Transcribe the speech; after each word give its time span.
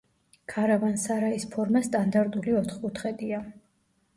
ქარავან-სარაის 0.53 1.45
ფორმა 1.53 1.83
სტანდარტული 1.89 2.57
ოთხკუთხედია. 2.63 3.45